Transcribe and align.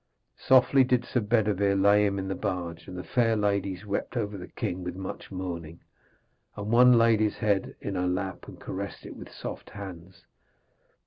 Softly 0.47 0.83
did 0.83 1.05
Sir 1.05 1.19
Bedevere 1.19 1.75
lay 1.79 2.03
him 2.07 2.17
in 2.17 2.27
the 2.27 2.33
barge, 2.33 2.87
and 2.87 2.97
the 2.97 3.03
fair 3.03 3.35
ladies 3.35 3.85
wept 3.85 4.17
over 4.17 4.35
the 4.35 4.47
king 4.47 4.83
with 4.83 4.95
much 4.95 5.29
mourning, 5.29 5.79
and 6.55 6.71
one 6.71 6.93
laid 6.97 7.19
his 7.19 7.37
head 7.37 7.75
in 7.79 7.93
her 7.93 8.07
lap 8.07 8.47
and 8.47 8.59
caressed 8.59 9.05
it 9.05 9.15
with 9.15 9.31
soft 9.31 9.69
hands. 9.69 10.23